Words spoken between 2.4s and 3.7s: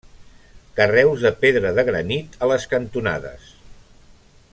a les cantonades.